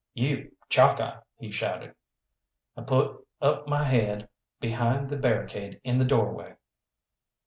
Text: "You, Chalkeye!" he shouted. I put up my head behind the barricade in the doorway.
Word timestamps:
"You, 0.15 0.51
Chalkeye!" 0.67 1.19
he 1.37 1.51
shouted. 1.51 1.93
I 2.75 2.81
put 2.81 3.23
up 3.39 3.67
my 3.67 3.83
head 3.83 4.29
behind 4.59 5.11
the 5.11 5.15
barricade 5.15 5.79
in 5.83 5.99
the 5.99 6.05
doorway. 6.05 6.55